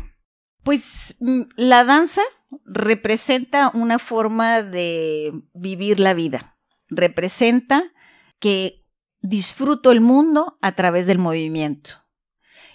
Pues 0.63 1.15
mm, 1.19 1.41
la 1.57 1.83
danza 1.83 2.21
representa 2.65 3.71
una 3.73 3.99
forma 3.99 4.61
de 4.61 5.31
vivir 5.53 5.99
la 5.99 6.13
vida. 6.13 6.55
Representa 6.89 7.91
que 8.39 8.84
disfruto 9.29 9.91
el 9.91 10.01
mundo 10.01 10.57
a 10.61 10.73
través 10.73 11.07
del 11.07 11.19
movimiento. 11.19 12.05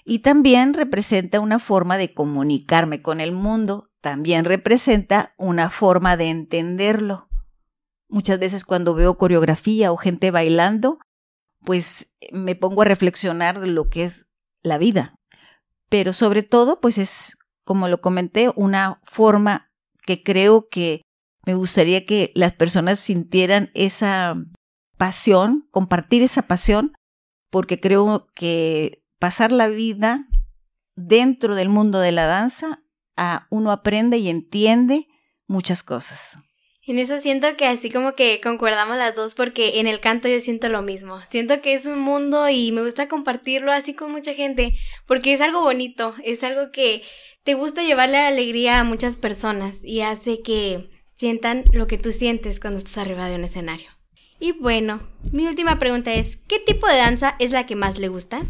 Y 0.04 0.20
también 0.20 0.74
representa 0.74 1.40
una 1.40 1.58
forma 1.58 1.96
de 1.96 2.12
comunicarme 2.12 3.02
con 3.02 3.20
el 3.20 3.32
mundo. 3.32 3.90
También 4.00 4.44
representa 4.44 5.34
una 5.36 5.70
forma 5.70 6.16
de 6.16 6.30
entenderlo. 6.30 7.28
Muchas 8.08 8.38
veces 8.38 8.64
cuando 8.64 8.94
veo 8.94 9.16
coreografía 9.16 9.92
o 9.92 9.96
gente 9.96 10.30
bailando, 10.30 10.98
pues 11.64 12.14
me 12.32 12.56
pongo 12.56 12.82
a 12.82 12.86
reflexionar 12.86 13.60
de 13.60 13.68
lo 13.68 13.88
que 13.88 14.04
es 14.04 14.26
la 14.62 14.78
vida. 14.78 15.14
Pero 15.88 16.12
sobre 16.12 16.42
todo, 16.42 16.80
pues 16.80 16.98
es 16.98 17.36
como 17.64 17.86
lo 17.86 18.00
comenté, 18.00 18.50
una 18.56 19.00
forma 19.04 19.70
que 20.04 20.24
creo 20.24 20.68
que 20.68 21.02
me 21.46 21.54
gustaría 21.54 22.04
que 22.04 22.32
las 22.34 22.52
personas 22.52 22.98
sintieran 22.98 23.70
esa 23.74 24.34
pasión, 25.00 25.66
compartir 25.70 26.20
esa 26.20 26.42
pasión, 26.42 26.92
porque 27.48 27.80
creo 27.80 28.28
que 28.34 29.02
pasar 29.18 29.50
la 29.50 29.66
vida 29.66 30.28
dentro 30.94 31.54
del 31.54 31.70
mundo 31.70 32.00
de 32.00 32.12
la 32.12 32.26
danza, 32.26 32.82
a 33.16 33.46
uno 33.48 33.70
aprende 33.72 34.18
y 34.18 34.28
entiende 34.28 35.06
muchas 35.48 35.82
cosas. 35.82 36.36
En 36.82 36.98
eso 36.98 37.18
siento 37.18 37.56
que 37.56 37.64
así 37.64 37.88
como 37.88 38.14
que 38.14 38.42
concordamos 38.42 38.98
las 38.98 39.14
dos 39.14 39.34
porque 39.34 39.80
en 39.80 39.86
el 39.86 40.00
canto 40.00 40.28
yo 40.28 40.38
siento 40.40 40.68
lo 40.68 40.82
mismo. 40.82 41.18
Siento 41.30 41.62
que 41.62 41.72
es 41.72 41.86
un 41.86 41.98
mundo 41.98 42.50
y 42.50 42.70
me 42.70 42.82
gusta 42.82 43.08
compartirlo 43.08 43.72
así 43.72 43.94
con 43.94 44.12
mucha 44.12 44.34
gente 44.34 44.74
porque 45.06 45.32
es 45.32 45.40
algo 45.40 45.62
bonito, 45.62 46.14
es 46.24 46.44
algo 46.44 46.72
que 46.72 47.02
te 47.42 47.54
gusta 47.54 47.84
llevarle 47.84 48.18
alegría 48.18 48.80
a 48.80 48.84
muchas 48.84 49.16
personas 49.16 49.78
y 49.82 50.02
hace 50.02 50.42
que 50.42 50.90
sientan 51.16 51.64
lo 51.72 51.86
que 51.86 51.96
tú 51.96 52.12
sientes 52.12 52.60
cuando 52.60 52.80
estás 52.80 52.98
arriba 52.98 53.30
de 53.30 53.36
un 53.36 53.44
escenario. 53.44 53.99
Y 54.40 54.52
bueno, 54.52 55.00
mi 55.32 55.46
última 55.46 55.78
pregunta 55.78 56.12
es, 56.14 56.38
¿qué 56.48 56.58
tipo 56.58 56.88
de 56.88 56.96
danza 56.96 57.36
es 57.38 57.52
la 57.52 57.66
que 57.66 57.76
más 57.76 57.98
le 57.98 58.08
gusta? 58.08 58.40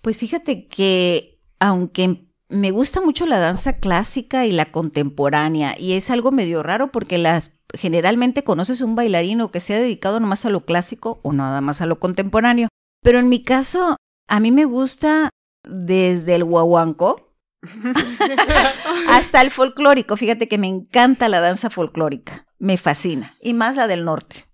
Pues 0.00 0.18
fíjate 0.18 0.68
que 0.68 1.40
aunque 1.58 2.28
me 2.48 2.70
gusta 2.70 3.00
mucho 3.00 3.26
la 3.26 3.38
danza 3.38 3.72
clásica 3.72 4.46
y 4.46 4.52
la 4.52 4.66
contemporánea 4.66 5.74
y 5.78 5.94
es 5.94 6.10
algo 6.10 6.30
medio 6.30 6.62
raro 6.62 6.92
porque 6.92 7.18
las 7.18 7.50
generalmente 7.74 8.44
conoces 8.44 8.80
un 8.82 8.94
bailarino 8.94 9.50
que 9.50 9.60
se 9.60 9.74
ha 9.74 9.80
dedicado 9.80 10.20
nomás 10.20 10.44
a 10.44 10.50
lo 10.50 10.60
clásico 10.60 11.20
o 11.22 11.32
nada 11.32 11.60
más 11.60 11.80
a 11.80 11.86
lo 11.86 11.98
contemporáneo. 11.98 12.68
Pero 13.02 13.18
en 13.18 13.28
mi 13.28 13.42
caso, 13.42 13.96
a 14.28 14.40
mí 14.40 14.52
me 14.52 14.64
gusta 14.64 15.30
desde 15.64 16.36
el 16.36 16.44
guaguanco 16.44 17.34
hasta 19.08 19.40
el 19.40 19.50
folclórico. 19.50 20.16
Fíjate 20.16 20.46
que 20.46 20.58
me 20.58 20.68
encanta 20.68 21.28
la 21.28 21.40
danza 21.40 21.70
folclórica. 21.70 22.46
Me 22.58 22.76
fascina. 22.76 23.36
Y 23.40 23.54
más 23.54 23.76
la 23.76 23.88
del 23.88 24.04
norte. 24.04 24.44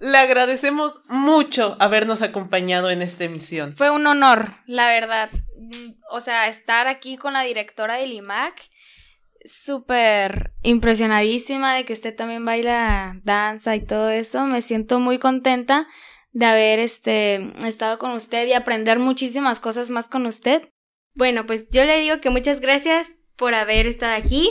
Le 0.00 0.16
agradecemos 0.16 1.00
mucho 1.08 1.76
habernos 1.78 2.22
acompañado 2.22 2.90
en 2.90 3.02
esta 3.02 3.24
emisión. 3.24 3.74
Fue 3.74 3.90
un 3.90 4.06
honor, 4.06 4.54
la 4.64 4.88
verdad. 4.88 5.28
O 6.10 6.20
sea, 6.20 6.48
estar 6.48 6.86
aquí 6.86 7.18
con 7.18 7.34
la 7.34 7.42
directora 7.42 7.96
del 7.96 8.12
IMAC, 8.12 8.54
súper 9.44 10.52
impresionadísima 10.62 11.74
de 11.74 11.84
que 11.84 11.92
usted 11.92 12.16
también 12.16 12.46
baila 12.46 13.20
danza 13.24 13.76
y 13.76 13.84
todo 13.84 14.08
eso. 14.08 14.46
Me 14.46 14.62
siento 14.62 15.00
muy 15.00 15.18
contenta 15.18 15.86
de 16.32 16.46
haber 16.46 16.78
este, 16.78 17.52
estado 17.66 17.98
con 17.98 18.12
usted 18.12 18.46
y 18.46 18.54
aprender 18.54 18.98
muchísimas 18.98 19.60
cosas 19.60 19.90
más 19.90 20.08
con 20.08 20.24
usted. 20.24 20.70
Bueno, 21.14 21.44
pues 21.44 21.68
yo 21.68 21.84
le 21.84 22.00
digo 22.00 22.22
que 22.22 22.30
muchas 22.30 22.60
gracias 22.60 23.08
por 23.36 23.54
haber 23.54 23.86
estado 23.86 24.14
aquí 24.14 24.50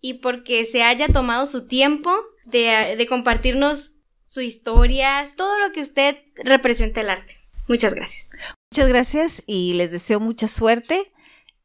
y 0.00 0.14
porque 0.14 0.64
se 0.64 0.82
haya 0.82 1.08
tomado 1.08 1.44
su 1.44 1.66
tiempo 1.66 2.10
de, 2.46 2.94
de 2.96 3.06
compartirnos 3.06 3.97
su 4.38 4.42
historia, 4.42 5.28
todo 5.36 5.58
lo 5.58 5.72
que 5.72 5.80
usted 5.80 6.16
representa 6.36 7.00
el 7.00 7.10
arte. 7.10 7.34
Muchas 7.66 7.92
gracias. 7.92 8.24
Muchas 8.70 8.88
gracias 8.88 9.42
y 9.46 9.72
les 9.72 9.90
deseo 9.90 10.20
mucha 10.20 10.46
suerte 10.46 11.12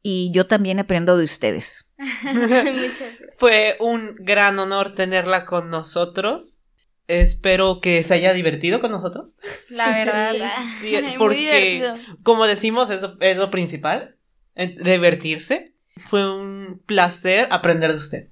y 0.02 0.32
yo 0.32 0.48
también 0.48 0.80
aprendo 0.80 1.16
de 1.16 1.22
ustedes. 1.22 1.88
Fue 3.36 3.76
un 3.78 4.16
gran 4.16 4.58
honor 4.58 4.92
tenerla 4.92 5.44
con 5.44 5.70
nosotros. 5.70 6.58
Espero 7.06 7.80
que 7.80 8.02
se 8.02 8.14
haya 8.14 8.32
divertido 8.32 8.80
con 8.80 8.90
nosotros. 8.90 9.36
La 9.70 9.90
verdad, 9.90 10.34
sí, 10.80 10.96
porque 11.16 11.94
como 12.24 12.48
decimos 12.48 12.90
es 12.90 13.02
lo, 13.02 13.20
es 13.20 13.36
lo 13.36 13.52
principal, 13.52 14.16
divertirse. 14.56 15.76
Fue 15.96 16.28
un 16.28 16.82
placer 16.84 17.46
aprender 17.52 17.92
de 17.92 17.98
usted. 17.98 18.28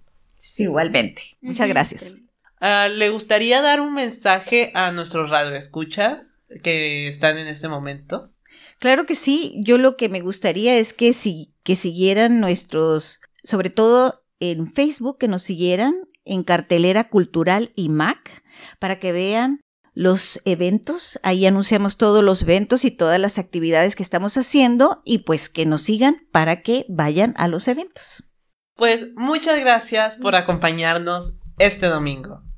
Igualmente. 0.56 1.22
Muchas 1.40 1.68
gracias. 1.68 2.16
Uh, 2.62 2.88
¿Le 2.88 3.10
gustaría 3.10 3.60
dar 3.60 3.80
un 3.80 3.92
mensaje 3.92 4.70
a 4.74 4.92
nuestros 4.92 5.30
radioescuchas 5.30 6.36
que 6.62 7.08
están 7.08 7.36
en 7.36 7.48
este 7.48 7.68
momento? 7.68 8.30
Claro 8.78 9.04
que 9.04 9.16
sí. 9.16 9.56
Yo 9.58 9.78
lo 9.78 9.96
que 9.96 10.08
me 10.08 10.20
gustaría 10.20 10.76
es 10.76 10.92
que, 10.92 11.12
si, 11.12 11.52
que 11.64 11.74
siguieran 11.74 12.38
nuestros, 12.38 13.20
sobre 13.42 13.70
todo 13.70 14.22
en 14.38 14.72
Facebook, 14.72 15.18
que 15.18 15.26
nos 15.26 15.42
siguieran 15.42 15.94
en 16.24 16.44
Cartelera 16.44 17.08
Cultural 17.08 17.72
y 17.74 17.88
Mac, 17.88 18.44
para 18.78 19.00
que 19.00 19.10
vean 19.10 19.60
los 19.92 20.40
eventos. 20.44 21.18
Ahí 21.24 21.46
anunciamos 21.46 21.96
todos 21.96 22.22
los 22.22 22.42
eventos 22.42 22.84
y 22.84 22.92
todas 22.92 23.18
las 23.18 23.38
actividades 23.38 23.96
que 23.96 24.04
estamos 24.04 24.36
haciendo 24.36 25.02
y 25.04 25.18
pues 25.18 25.48
que 25.48 25.66
nos 25.66 25.82
sigan 25.82 26.28
para 26.30 26.62
que 26.62 26.86
vayan 26.88 27.34
a 27.38 27.48
los 27.48 27.66
eventos. 27.66 28.32
Pues 28.76 29.08
muchas 29.16 29.58
gracias 29.58 30.16
por 30.16 30.36
acompañarnos 30.36 31.34
este 31.58 31.86
domingo. 31.86 32.51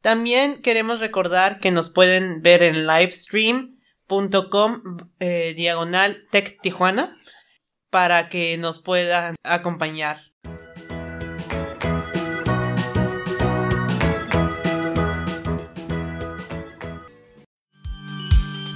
También 0.00 0.62
queremos 0.62 1.00
recordar 1.00 1.60
que 1.60 1.70
nos 1.70 1.90
pueden 1.90 2.40
ver 2.40 2.62
en 2.62 2.86
livestream.com 2.86 4.82
eh, 5.18 5.52
diagonal 5.54 6.24
Tech 6.30 6.58
Tijuana 6.62 7.18
para 7.90 8.30
que 8.30 8.56
nos 8.56 8.78
puedan 8.78 9.34
acompañar. 9.42 10.22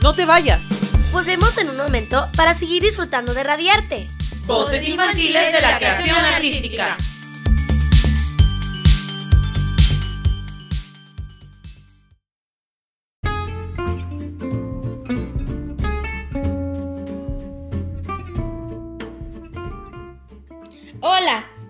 No 0.03 0.13
te 0.13 0.27
vayas. 0.27 1.11
Volvemos 1.11 1.57
en 1.57 1.71
un 1.71 1.79
momento 1.79 2.29
para 2.37 2.53
seguir 2.53 2.83
disfrutando 2.83 3.33
de 3.33 3.43
Radiarte. 3.43 4.07
Voces 4.45 4.87
infantiles 4.87 5.53
de 5.55 5.61
la 5.63 5.79
creación 5.79 6.19
artística. 6.19 6.99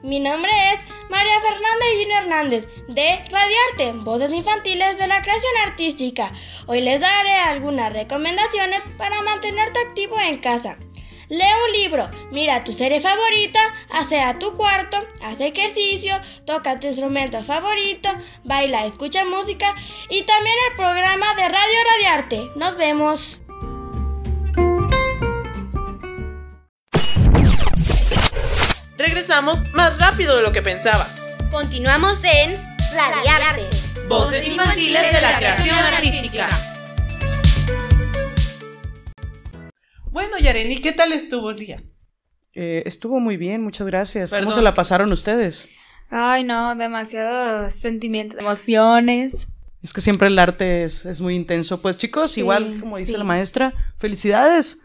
Mi 0.05 0.21
nombre 0.21 0.51
es 0.71 0.81
María 1.09 1.41
Fernanda 1.41 1.87
Gino 1.97 2.15
Hernández 2.17 2.69
de 2.89 3.25
Radiarte, 3.31 3.93
Voces 4.05 4.33
Infantiles 4.33 4.99
de 4.99 5.07
la 5.07 5.23
Creación 5.23 5.53
Artística. 5.65 6.31
Hoy 6.67 6.83
les 6.83 7.01
daré 7.01 7.33
algunas 7.33 7.91
recomendaciones 7.91 8.83
para 8.99 9.23
mantenerte 9.23 9.81
activo 9.81 10.21
en 10.21 10.39
casa. 10.39 10.77
Lee 11.31 11.39
un 11.39 11.73
libro, 11.73 12.11
mira 12.31 12.65
tu 12.65 12.73
serie 12.73 13.01
favorita, 13.01 13.61
hace 13.91 14.21
a 14.21 14.39
tu 14.39 14.55
cuarto, 14.55 14.99
haz 15.23 15.41
ejercicio, 15.41 16.15
toca 16.45 16.79
tu 16.79 16.87
instrumento 16.87 17.43
favorito, 17.43 18.11
baila, 18.45 18.85
escucha 18.85 19.25
música 19.25 19.75
y 20.11 20.23
también 20.25 20.57
el 20.71 20.77
programa 20.77 21.35
de 21.35 21.49
Radio 21.49 21.79
Radiarte. 21.91 22.51
Nos 22.57 22.77
vemos. 22.77 23.41
Regresamos 29.35 29.75
más 29.75 29.99
rápido 29.99 30.37
de 30.37 30.43
lo 30.43 30.53
que 30.53 30.63
pensabas. 30.63 31.37
Continuamos 31.51 32.23
en 32.23 32.55
Radiarte. 32.95 33.69
Voces 34.07 34.47
infantiles 34.47 35.13
de 35.13 35.21
la 35.21 35.37
creación 35.37 35.77
artística. 35.77 36.49
Bueno, 40.13 40.39
Yareni, 40.39 40.81
¿qué 40.81 40.93
tal 40.93 41.13
estuvo 41.13 41.51
el 41.51 41.57
día? 41.57 41.83
Eh, 42.53 42.85
estuvo 42.87 43.19
muy 43.19 43.37
bien, 43.37 43.65
muchas 43.65 43.89
gracias. 43.89 44.31
¿Cómo 44.31 44.53
se 44.53 44.63
la 44.63 44.73
pasaron 44.73 45.11
ustedes? 45.11 45.69
Ay, 46.11 46.45
no, 46.45 46.77
demasiados 46.77 47.75
sentimientos, 47.75 48.39
emociones. 48.39 49.49
Es 49.83 49.93
que 49.93 50.01
siempre 50.01 50.29
el 50.29 50.39
arte 50.39 50.85
es, 50.85 51.05
es 51.07 51.21
muy 51.21 51.35
intenso. 51.35 51.83
Pues 51.83 51.99
chicos, 51.99 52.31
Sí, 52.31 52.41
igual 52.43 52.79
como 52.79 52.99
dice 52.99 53.11
sí. 53.11 53.19
la 53.19 53.25
maestra, 53.25 53.75
felicidades. 53.99 54.81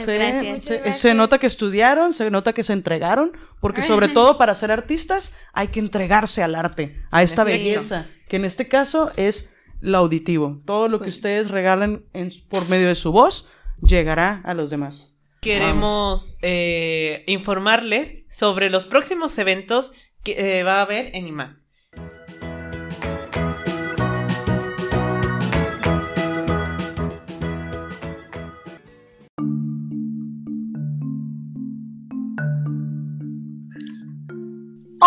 Muchas 0.00 0.04
Se- 0.04 0.18
gracias. 0.18 0.64
se- 0.64 0.78
Muchas 0.78 0.98
se 0.98 1.14
nota 1.14 1.38
que 1.38 1.46
estudiaron, 1.46 2.12
se 2.14 2.30
nota 2.30 2.52
que 2.52 2.62
se 2.62 2.72
entregaron, 2.72 3.32
porque 3.60 3.82
sobre 3.82 4.08
todo 4.08 4.38
para 4.38 4.54
ser 4.54 4.70
artistas 4.70 5.34
hay 5.52 5.68
que 5.68 5.80
entregarse 5.80 6.42
al 6.42 6.54
arte, 6.54 7.00
a 7.10 7.22
esta 7.22 7.44
belleza, 7.44 8.06
que 8.28 8.36
en 8.36 8.44
este 8.44 8.68
caso 8.68 9.10
es 9.16 9.54
lo 9.80 9.98
auditivo. 9.98 10.60
Todo 10.64 10.88
lo 10.88 10.98
que 10.98 11.04
Pues- 11.06 11.16
ustedes 11.16 11.50
regalen 11.50 12.04
en- 12.12 12.30
por 12.48 12.68
medio 12.68 12.88
de 12.88 12.94
su 12.94 13.12
voz 13.12 13.50
llegará 13.82 14.40
a 14.44 14.54
los 14.54 14.70
demás. 14.70 15.20
Queremos 15.40 16.36
eh, 16.42 17.22
informarles 17.26 18.24
sobre 18.30 18.70
los 18.70 18.86
próximos 18.86 19.36
eventos 19.38 19.92
que 20.22 20.58
eh, 20.58 20.62
va 20.62 20.78
a 20.78 20.82
haber 20.82 21.14
en 21.14 21.26
IMAN. 21.26 21.62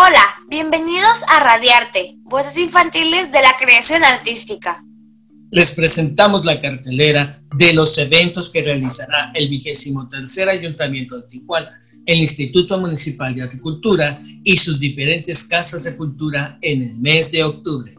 Hola, 0.00 0.22
bienvenidos 0.46 1.24
a 1.26 1.40
Radiarte, 1.40 2.14
Voces 2.22 2.56
Infantiles 2.58 3.32
de 3.32 3.42
la 3.42 3.56
Creación 3.58 4.04
Artística. 4.04 4.80
les 5.50 5.72
presentamos 5.72 6.44
la 6.44 6.60
cartelera 6.60 7.42
de 7.56 7.72
los 7.72 7.98
eventos 7.98 8.48
que 8.48 8.62
realizará 8.62 9.32
el 9.34 9.48
vigésimo 9.48 10.08
tercer 10.08 10.48
Ayuntamiento 10.48 11.16
de 11.16 11.26
Tijuana, 11.26 11.68
el 12.06 12.20
Instituto 12.20 12.78
Municipal 12.78 13.34
de 13.34 13.42
Agricultura 13.42 14.20
y 14.44 14.56
sus 14.56 14.78
diferentes 14.78 15.42
casas 15.48 15.82
de 15.82 15.96
cultura 15.96 16.58
en 16.62 16.82
el 16.82 16.94
mes 16.94 17.32
de 17.32 17.42
octubre. 17.42 17.92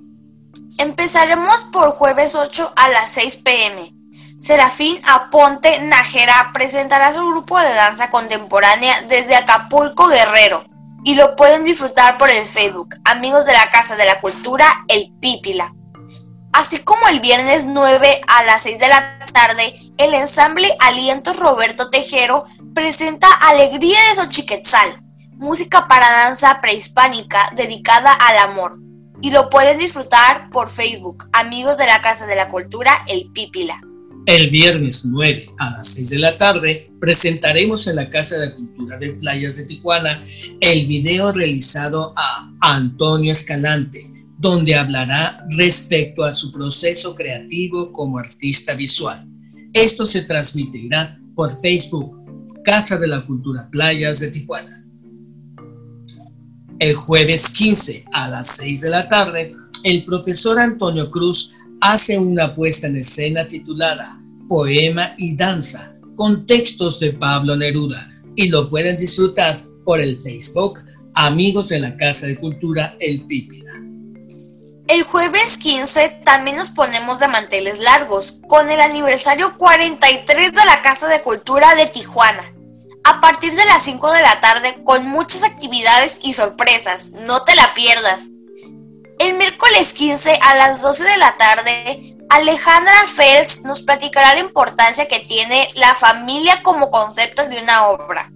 Empezaremos 0.78 1.66
por 1.74 1.92
jueves 1.92 2.34
8 2.34 2.72
a 2.78 2.90
las 2.92 3.12
6 3.12 3.42
pm. 3.44 3.94
Serafín 4.40 5.02
Aponte 5.06 5.82
Nájera 5.82 6.52
presentará 6.54 7.14
su 7.14 7.20
grupo 7.28 7.60
de 7.60 7.74
danza 7.74 8.10
contemporánea 8.10 9.02
desde 9.10 9.36
Acapulco 9.36 10.08
Guerrero. 10.08 10.64
Y 11.04 11.16
lo 11.16 11.36
pueden 11.36 11.64
disfrutar 11.64 12.18
por 12.18 12.30
el 12.30 12.46
Facebook, 12.46 12.96
amigos 13.04 13.46
de 13.46 13.54
la 13.54 13.70
Casa 13.72 13.96
de 13.96 14.06
la 14.06 14.20
Cultura, 14.20 14.86
el 14.88 15.14
Pípila. 15.20 15.74
Así 16.52 16.80
como 16.80 17.08
el 17.08 17.20
viernes 17.20 17.66
9 17.66 18.22
a 18.28 18.44
las 18.44 18.64
6 18.64 18.80
de 18.80 18.88
la 18.88 19.20
tarde, 19.32 19.74
el 19.98 20.14
ensamble 20.14 20.76
Alientos 20.80 21.38
Roberto 21.38 21.90
Tejero 21.90 22.46
presenta 22.74 23.28
Alegría 23.28 23.98
de 24.10 24.16
Xochiquetzal, 24.16 24.96
música 25.34 25.88
para 25.88 26.10
danza 26.10 26.60
prehispánica 26.60 27.50
dedicada 27.56 28.12
al 28.14 28.38
amor. 28.40 28.80
Y 29.22 29.32
lo 29.32 29.50
pueden 29.50 29.78
disfrutar 29.78 30.50
por 30.50 30.70
Facebook, 30.70 31.30
amigos 31.34 31.78
de 31.78 31.86
la 31.86 32.02
Casa 32.02 32.26
de 32.26 32.36
la 32.36 32.50
Cultura, 32.50 33.04
el 33.08 33.32
Pípila. 33.32 33.80
El 34.26 34.50
viernes 34.50 35.06
9 35.06 35.50
a 35.58 35.72
las 35.72 35.94
6 35.94 36.10
de 36.12 36.20
la 36.20 36.38
tarde 36.38 36.92
presentaremos 37.00 37.88
en 37.88 37.96
la 37.96 38.10
Casa 38.10 38.38
de 38.38 38.54
Cultura 38.54 38.98
de 38.98 39.14
Playas 39.14 39.58
de 39.58 39.66
Tijuana 39.66 40.22
el 40.60 40.86
video 40.88 41.32
realizado 41.32 42.14
a 42.16 42.52
Antonio 42.62 43.32
Escalante, 43.32 44.06
donde 44.38 44.76
hablará 44.76 45.46
respecto 45.58 46.24
a 46.24 46.34
su 46.34 46.52
proceso 46.52 47.16
creativo 47.16 47.92
como 47.92 48.20
artista 48.20 48.76
visual. 48.76 49.28
Esto 49.74 50.06
se 50.06 50.22
transmitirá 50.24 51.20
por 51.36 51.52
Facebook, 51.62 52.16
Casa 52.64 53.00
de 53.00 53.08
la 53.08 53.26
Cultura 53.26 53.68
Playas 53.72 54.20
de 54.20 54.30
Tijuana. 54.30 54.86
El 56.80 56.96
jueves 56.96 57.52
15 57.52 58.06
a 58.14 58.30
las 58.30 58.58
6 58.58 58.82
de 58.82 58.90
la 58.90 59.08
tarde, 59.08 59.56
el 59.84 60.04
profesor 60.06 60.60
Antonio 60.60 61.10
Cruz 61.10 61.56
hace 61.82 62.18
una 62.18 62.54
puesta 62.56 62.88
en 62.88 62.98
escena 62.98 63.48
titulada 63.48 64.20
Poema 64.48 65.14
y 65.18 65.36
Danza 65.36 65.96
con 66.16 66.46
textos 66.46 67.00
de 67.00 67.14
Pablo 67.14 67.56
Neruda 67.56 68.10
y 68.36 68.50
lo 68.50 68.70
pueden 68.70 68.98
disfrutar 68.98 69.58
por 69.86 70.00
el 70.00 70.18
Facebook 70.18 70.80
Amigos 71.16 71.70
de 71.70 71.80
la 71.80 71.96
Casa 71.98 72.28
de 72.28 72.38
Cultura 72.38 72.96
El 73.00 73.26
Pípila. 73.26 73.72
El 74.88 75.04
jueves 75.04 75.58
15 75.58 76.22
también 76.26 76.58
nos 76.58 76.72
ponemos 76.72 77.20
de 77.20 77.28
manteles 77.28 77.80
largos 77.80 78.40
con 78.48 78.70
el 78.70 78.80
aniversario 78.80 79.56
43 79.58 80.52
de 80.52 80.66
la 80.66 80.82
Casa 80.82 81.08
de 81.08 81.22
Cultura 81.22 81.76
de 81.76 81.86
Tijuana. 81.86 82.44
A 83.04 83.22
partir 83.22 83.54
de 83.54 83.66
las 83.66 83.84
5 83.84 84.12
de 84.12 84.22
la 84.22 84.40
tarde 84.42 84.78
con 84.84 85.08
muchas 85.08 85.44
actividades 85.44 86.20
y 86.24 86.34
sorpresas, 86.34 87.12
no 87.28 87.44
te 87.44 87.56
la 87.56 87.74
pierdas. 87.74 88.30
El 89.20 89.36
miércoles 89.36 89.92
15 89.96 90.32
a 90.42 90.56
las 90.56 90.82
12 90.82 91.04
de 91.04 91.18
la 91.18 91.36
tarde, 91.36 92.16
Alejandra 92.30 93.06
Fels 93.06 93.64
nos 93.66 93.82
platicará 93.82 94.34
la 94.34 94.40
importancia 94.40 95.10
que 95.10 95.20
tiene 95.20 95.68
la 95.76 95.94
familia 95.94 96.64
como 96.64 96.90
concepto 96.90 97.46
de 97.50 97.62
una 97.62 97.88
obra. 97.90 98.32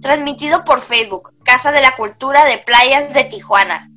Transmitido 0.00 0.64
por 0.64 0.80
Facebook, 0.80 1.34
Casa 1.44 1.72
de 1.72 1.80
la 1.80 1.92
Cultura 1.96 2.44
de 2.44 2.58
Playas 2.58 3.14
de 3.14 3.24
Tijuana. 3.24 3.90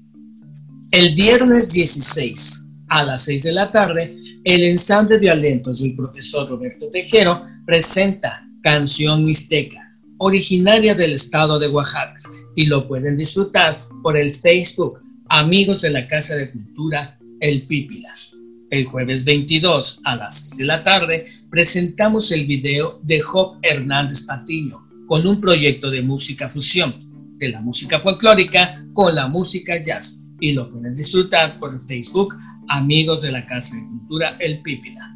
El 0.89 1.13
viernes 1.13 1.73
16 1.73 2.73
a 2.87 3.03
las 3.03 3.25
6 3.25 3.43
de 3.43 3.51
la 3.51 3.71
tarde, 3.71 4.11
el 4.43 4.63
ensamble 4.63 5.19
de 5.19 5.29
alentos 5.29 5.83
del 5.83 5.95
profesor 5.95 6.49
Roberto 6.49 6.89
Tejero 6.89 7.45
presenta 7.67 8.43
Canción 8.63 9.25
Mixteca, 9.25 9.95
originaria 10.17 10.95
del 10.95 11.13
estado 11.13 11.59
de 11.59 11.67
Oaxaca, 11.67 12.19
y 12.55 12.65
lo 12.65 12.87
pueden 12.87 13.15
disfrutar 13.15 13.79
por 14.01 14.17
el 14.17 14.33
Facebook 14.33 15.03
Amigos 15.33 15.81
de 15.81 15.91
la 15.91 16.05
Casa 16.09 16.35
de 16.35 16.51
Cultura 16.51 17.17
El 17.39 17.61
Pípila. 17.61 18.13
El 18.69 18.83
jueves 18.83 19.23
22 19.23 20.01
a 20.03 20.17
las 20.17 20.39
6 20.41 20.57
de 20.57 20.65
la 20.65 20.83
tarde 20.83 21.25
presentamos 21.49 22.33
el 22.33 22.45
video 22.45 22.99
de 23.03 23.21
Job 23.21 23.57
Hernández 23.61 24.23
Patiño 24.23 24.85
con 25.07 25.25
un 25.25 25.39
proyecto 25.39 25.89
de 25.89 26.01
música 26.01 26.49
fusión 26.49 26.93
de 27.37 27.47
la 27.47 27.61
música 27.61 28.01
folclórica 28.01 28.83
con 28.91 29.15
la 29.15 29.29
música 29.29 29.81
jazz 29.85 30.27
y 30.41 30.51
lo 30.51 30.67
pueden 30.67 30.95
disfrutar 30.95 31.57
por 31.59 31.79
Facebook 31.79 32.35
Amigos 32.67 33.21
de 33.21 33.31
la 33.31 33.47
Casa 33.47 33.77
de 33.77 33.87
Cultura 33.87 34.35
El 34.37 34.61
Pípila. 34.61 35.15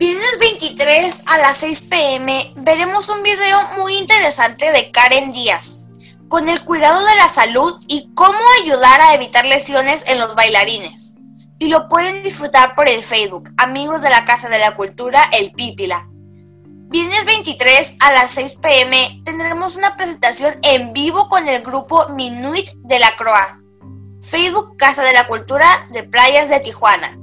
Viernes 0.00 0.38
23 0.40 1.22
a 1.26 1.38
las 1.38 1.58
6 1.58 1.86
pm 1.88 2.52
veremos 2.64 3.08
un 3.10 3.22
video 3.22 3.60
muy 3.78 3.94
interesante 3.96 4.72
de 4.72 4.90
Karen 4.90 5.30
Díaz 5.30 5.87
con 6.28 6.48
el 6.48 6.62
cuidado 6.62 7.04
de 7.04 7.16
la 7.16 7.28
salud 7.28 7.78
y 7.88 8.10
cómo 8.14 8.38
ayudar 8.62 9.00
a 9.00 9.14
evitar 9.14 9.46
lesiones 9.46 10.04
en 10.06 10.18
los 10.18 10.34
bailarines. 10.34 11.14
Y 11.58 11.68
lo 11.70 11.88
pueden 11.88 12.22
disfrutar 12.22 12.74
por 12.74 12.88
el 12.88 13.02
Facebook, 13.02 13.50
amigos 13.56 14.02
de 14.02 14.10
la 14.10 14.24
Casa 14.24 14.48
de 14.48 14.58
la 14.58 14.76
Cultura 14.76 15.24
El 15.32 15.50
Pípila. 15.52 16.08
Viernes 16.90 17.24
23 17.26 17.96
a 18.00 18.12
las 18.12 18.30
6 18.30 18.58
pm 18.62 19.20
tendremos 19.24 19.76
una 19.76 19.96
presentación 19.96 20.54
en 20.62 20.92
vivo 20.92 21.28
con 21.28 21.46
el 21.48 21.62
grupo 21.62 22.08
Minuit 22.10 22.70
de 22.84 22.98
la 22.98 23.14
Croa. 23.16 23.60
Facebook 24.22 24.76
Casa 24.76 25.02
de 25.02 25.12
la 25.12 25.26
Cultura 25.26 25.86
de 25.90 26.04
Playas 26.04 26.48
de 26.48 26.60
Tijuana. 26.60 27.18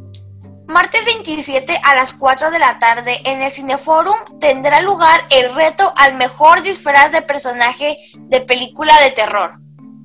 Martes 0.68 1.06
27 1.06 1.80
a 1.84 1.96
las 1.96 2.14
4 2.14 2.50
de 2.50 2.58
la 2.58 2.80
tarde 2.80 3.20
en 3.26 3.44
el 3.44 3.52
Cineforum 3.52 4.16
tendrá 4.42 4.82
lugar 4.82 5.22
el 5.30 5.54
reto 5.54 5.94
al 5.96 6.16
mejor 6.16 6.64
disfraz 6.64 7.12
de 7.12 7.22
personaje 7.22 7.98
de 8.30 8.42
película 8.42 9.00
de 9.02 9.12
terror, 9.12 9.52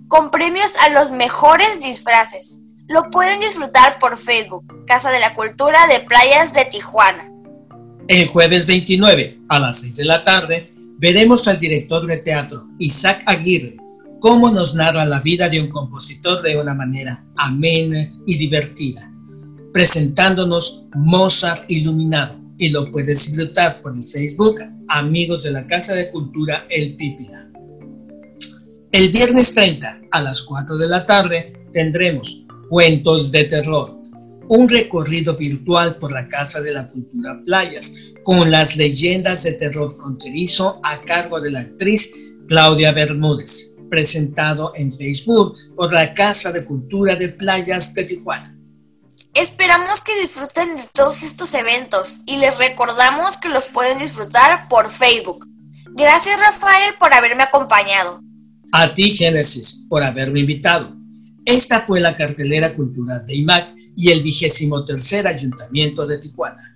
con 0.07 0.31
premios 0.31 0.77
a 0.77 0.91
los 0.91 1.13
mejores 1.13 1.81
disfraces. 1.81 2.61
Lo 2.89 3.11
pueden 3.11 3.41
disfrutar 3.41 3.99
por 3.99 4.19
Facebook, 4.19 4.85
Casa 4.87 5.11
de 5.11 5.21
la 5.21 5.35
Cultura 5.35 5.87
de 5.87 6.01
Playas 6.01 6.53
de 6.53 6.67
Tijuana. 6.67 7.25
El 8.09 8.29
jueves 8.29 8.67
29 8.67 9.39
a 9.49 9.59
las 9.61 9.81
6 9.81 9.97
de 9.97 10.05
la 10.05 10.23
tarde 10.25 10.71
veremos 10.99 11.49
al 11.49 11.59
director 11.59 12.05
de 12.05 12.19
teatro 12.19 12.67
Isaac 12.79 13.23
Aguirre 13.25 13.77
cómo 14.21 14.51
nos 14.51 14.75
narra 14.75 15.07
la 15.07 15.21
vida 15.21 15.49
de 15.49 15.63
un 15.63 15.71
compositor 15.71 16.43
de 16.43 16.59
una 16.59 16.75
manera 16.75 17.25
amena 17.37 18.07
y 18.27 18.37
divertida 18.37 19.10
presentándonos 19.73 20.87
Mozart 20.97 21.71
Iluminado 21.71 22.41
y 22.59 22.71
lo 22.71 22.91
puedes 22.91 23.27
disfrutar 23.27 23.81
por 23.81 23.95
el 23.95 24.03
Facebook 24.03 24.61
Amigos 24.89 25.45
de 25.45 25.53
la 25.53 25.67
Casa 25.67 25.95
de 25.95 26.11
Cultura 26.11 26.67
El 26.69 26.97
Pípila. 26.97 27.51
El 28.93 29.11
viernes 29.11 29.55
30 29.55 30.01
a 30.11 30.23
las 30.23 30.43
4 30.43 30.77
de 30.77 30.89
la 30.89 31.07
tarde 31.07 31.53
tendremos 31.73 32.47
Cuentos 32.69 33.31
de 33.31 33.45
Terror, 33.45 33.97
un 34.49 34.69
recorrido 34.69 35.37
virtual 35.37 35.97
por 35.97 36.13
la 36.13 36.29
Casa 36.29 36.61
de 36.61 36.73
la 36.73 36.89
Cultura 36.91 37.41
Playas 37.45 38.13
con 38.25 38.51
las 38.51 38.77
leyendas 38.77 39.45
de 39.45 39.53
terror 39.53 39.95
fronterizo 39.95 40.81
a 40.83 41.01
cargo 41.03 41.41
de 41.41 41.53
la 41.53 41.61
actriz 41.61 42.13
Claudia 42.49 42.93
Bermúdez, 42.93 43.77
presentado 43.89 44.73
en 44.75 44.93
Facebook 44.93 45.55
por 45.77 45.93
la 45.93 46.13
Casa 46.15 46.53
de 46.53 46.65
Cultura 46.65 47.15
de 47.17 47.29
Playas 47.29 47.95
de 47.95 48.05
Tijuana. 48.05 48.60
Esperamos 49.35 50.01
que 50.01 50.21
disfruten 50.21 50.77
de 50.77 50.83
todos 50.93 51.23
estos 51.23 51.55
eventos 51.55 52.23
y 52.27 52.39
les 52.39 52.59
recordamos 52.59 53.37
que 53.37 53.49
los 53.49 53.69
pueden 53.69 53.99
disfrutar 53.99 54.69
por 54.69 54.89
Facebook. 54.89 55.47
Gracias 55.93 56.41
Rafael 56.41 56.95
por 56.99 57.15
haberme 57.15 57.45
acompañado. 57.45 58.21
A 58.73 58.93
ti 58.93 59.09
Génesis 59.09 59.87
por 59.89 60.03
haberme 60.03 60.41
invitado. 60.41 60.97
Esta 61.45 61.81
fue 61.81 62.01
la 62.01 62.17
cartelera 62.17 62.75
cultural 62.75 63.25
de 63.27 63.37
IMAC 63.37 63.69
y 63.97 64.11
el 64.11 64.23
vigésimo 64.23 64.85
tercer 64.85 65.27
Ayuntamiento 65.27 66.07
de 66.07 66.19
Tijuana. 66.19 66.70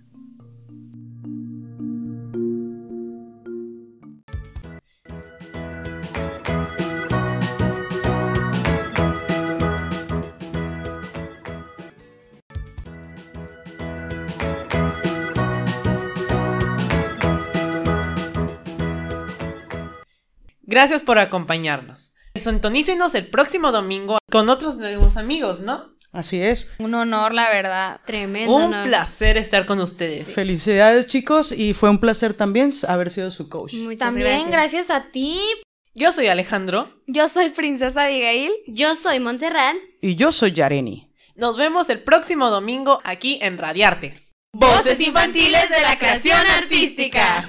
Gracias 20.75 21.03
por 21.03 21.21
acompañarnos. 21.21 22.11
Sintonícenos 22.35 23.15
el 23.15 23.29
próximo 23.29 23.71
domingo 23.71 24.19
con 24.29 24.49
otros 24.49 24.77
nuevos 24.77 25.17
amigos, 25.17 25.61
¿no? 25.61 25.95
Así 26.11 26.41
es. 26.41 26.75
Un 26.81 26.95
honor, 26.95 27.33
la 27.33 27.49
verdad. 27.49 28.01
Tremendo. 28.05 28.53
Un 28.53 28.63
honor. 28.65 28.89
placer 28.89 29.37
estar 29.37 29.67
con 29.67 29.79
ustedes. 29.79 30.27
Felicidades, 30.27 31.07
chicos, 31.07 31.53
y 31.53 31.75
fue 31.75 31.91
un 31.91 32.01
placer 32.01 32.35
también 32.35 32.73
haber 32.89 33.11
sido 33.11 33.31
su 33.31 33.49
coach. 33.49 33.75
Muchas 33.75 34.01
También 34.01 34.51
gracias. 34.51 34.91
a 34.91 35.13
ti. 35.13 35.39
Yo 35.95 36.11
soy 36.11 36.27
Alejandro. 36.27 36.91
Yo 37.07 37.29
soy 37.29 37.51
Princesa 37.51 38.07
Abigail. 38.07 38.51
Yo 38.67 38.97
soy 38.97 39.21
Montserrat. 39.21 39.77
Y 40.01 40.17
yo 40.17 40.33
soy 40.33 40.55
Yareni. 40.55 41.09
Nos 41.37 41.57
vemos 41.57 41.89
el 41.89 42.03
próximo 42.03 42.51
domingo 42.51 43.01
aquí 43.05 43.39
en 43.43 43.59
Radiarte. 43.59 44.25
Voces 44.57 45.01
infantiles 45.01 45.69
de 45.69 45.83
la 45.83 45.99
creación 45.99 46.39
artística. 46.59 47.49